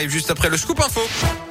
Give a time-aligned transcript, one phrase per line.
[0.00, 1.49] arrive juste après le scoop info.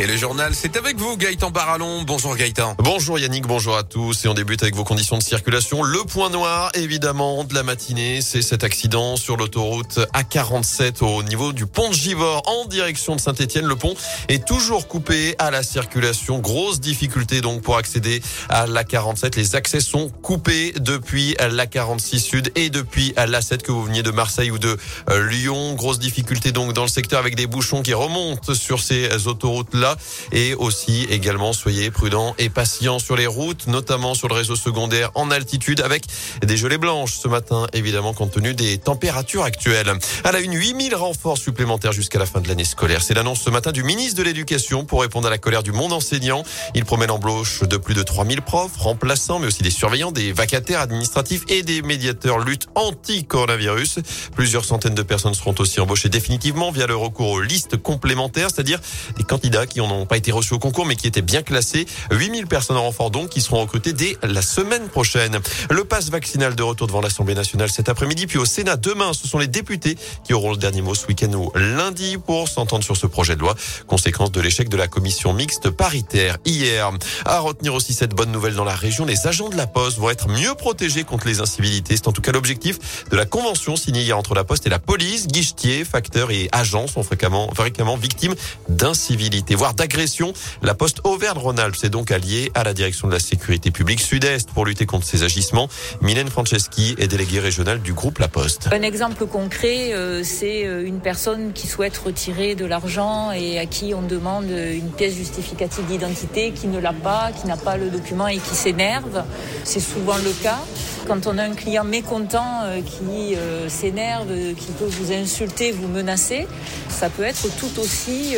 [0.00, 2.04] Et le journal, c'est avec vous, Gaëtan Barallon.
[2.04, 2.74] Bonjour Gaëtan.
[2.78, 4.24] Bonjour Yannick, bonjour à tous.
[4.24, 5.82] Et on débute avec vos conditions de circulation.
[5.82, 11.52] Le point noir, évidemment, de la matinée, c'est cet accident sur l'autoroute A47 au niveau
[11.52, 13.66] du pont de Givors en direction de Saint-Etienne.
[13.66, 13.94] Le pont
[14.30, 16.38] est toujours coupé à la circulation.
[16.38, 19.36] Grosse difficulté donc pour accéder à l'A47.
[19.36, 24.50] Les accès sont coupés depuis l'A46 Sud et depuis l'A7 que vous veniez de Marseille
[24.50, 24.78] ou de
[25.10, 25.74] euh, Lyon.
[25.74, 29.89] Grosse difficulté donc dans le secteur avec des bouchons qui remontent sur ces autoroutes-là.
[30.32, 35.10] Et aussi également, soyez prudents et patients sur les routes, notamment sur le réseau secondaire
[35.14, 36.04] en altitude avec
[36.42, 39.92] des gelées blanches ce matin, évidemment, compte tenu des températures actuelles.
[40.24, 43.02] À la une, 8000 renforts supplémentaires jusqu'à la fin de l'année scolaire.
[43.02, 45.92] C'est l'annonce ce matin du ministre de l'Éducation pour répondre à la colère du monde
[45.92, 46.42] enseignant.
[46.74, 50.80] Il promet l'embauche de plus de 3000 profs, remplaçants, mais aussi des surveillants, des vacataires
[50.80, 54.00] administratifs et des médiateurs lutte anti-coronavirus.
[54.34, 58.80] Plusieurs centaines de personnes seront aussi embauchées définitivement via le recours aux listes complémentaires, c'est-à-dire
[59.16, 61.86] des candidats qui n'ont pas été reçus au concours, mais qui étaient bien classés.
[62.10, 65.38] 8000 personnes en renfort donc qui seront recrutées dès la semaine prochaine.
[65.70, 69.12] Le pass vaccinal de retour devant l'Assemblée nationale cet après-midi, puis au Sénat demain.
[69.12, 72.84] Ce sont les députés qui auront le dernier mot ce week-end ou lundi pour s'entendre
[72.84, 73.54] sur ce projet de loi,
[73.86, 76.90] conséquence de l'échec de la commission mixte paritaire hier.
[77.24, 80.10] À retenir aussi cette bonne nouvelle dans la région, les agents de la Poste vont
[80.10, 81.96] être mieux protégés contre les incivilités.
[81.96, 84.78] C'est en tout cas l'objectif de la convention signée hier entre la Poste et la
[84.78, 85.28] police.
[85.28, 88.34] Guichetiers, facteurs et agents sont fréquemment victimes
[88.68, 90.32] d'incivilités, voire d'agression.
[90.62, 94.64] La Poste Auvergne-Rhône-Alpes s'est donc alliée à la direction de la sécurité publique Sud-Est pour
[94.64, 95.68] lutter contre ces agissements.
[96.00, 98.70] Mylène Franceschi est déléguée régionale du groupe La Poste.
[98.72, 103.66] Un exemple concret, euh, c'est euh, une personne qui souhaite retirer de l'argent et à
[103.66, 107.90] qui on demande une pièce justificative d'identité qui ne l'a pas, qui n'a pas le
[107.90, 109.24] document et qui s'énerve.
[109.64, 110.60] C'est souvent le cas.
[111.06, 113.36] Quand on a un client mécontent euh, qui
[113.68, 116.46] s'énerve, qui peut vous insulter, vous menacer,
[116.88, 118.36] ça peut être tout aussi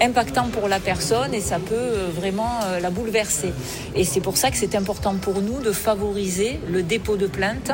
[0.00, 3.52] impactant pour la personne et ça peut euh, vraiment euh, la bouleverser.
[3.94, 7.72] Et c'est pour ça que c'est important pour nous de favoriser le dépôt de plainte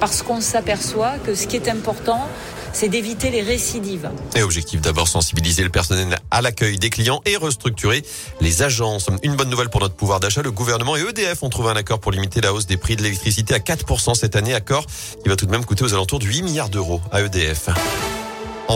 [0.00, 2.28] parce qu'on s'aperçoit que ce qui est important,
[2.72, 4.10] c'est d'éviter les récidives.
[4.34, 8.02] Et objectif d'abord sensibiliser le personnel à l'accueil des clients et restructurer
[8.40, 9.08] les agences.
[9.22, 12.00] Une bonne nouvelle pour notre pouvoir d'achat, le gouvernement et EDF ont trouvé un accord
[12.00, 14.84] pour limiter la hausse des prix de l'électricité à 4% cette année, accord
[15.22, 17.70] qui va tout de même coûter aux alentours de 8 milliards d'euros à EDF.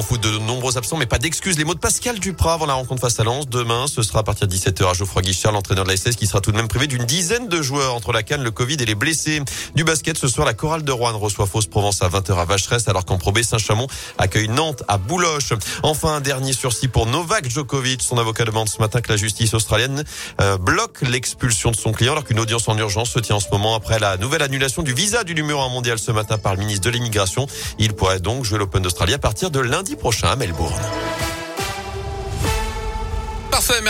[0.01, 1.59] En foot, de nombreux absents, mais pas d'excuses.
[1.59, 3.47] Les mots de Pascal Duprat avant la rencontre face à Lens.
[3.51, 6.27] Demain, ce sera à partir de 17h à Geoffroy Guichard, l'entraîneur de la SS, qui
[6.27, 8.87] sera tout de même privé d'une dizaine de joueurs entre la canne, le Covid et
[8.87, 9.43] les blessés.
[9.75, 12.89] Du basket, ce soir, la chorale de Rouen reçoit Fausse Provence à 20h à Vacheresse,
[12.89, 15.53] alors qu'en Pro Saint-Chamond accueille Nantes à Bouloche.
[15.83, 18.01] Enfin, un dernier sursis pour Novak Djokovic.
[18.01, 20.05] Son avocat demande ce matin que la justice australienne
[20.41, 23.51] euh, bloque l'expulsion de son client, alors qu'une audience en urgence se tient en ce
[23.53, 26.61] moment après la nouvelle annulation du visa du numéro 1 mondial ce matin par le
[26.61, 27.47] ministre de l'Immigration.
[27.79, 30.75] Il pourrait donc jouer l'Open d'Australie à partir de lundi prochain à Melbourne.
[33.51, 33.89] Parfait, merci.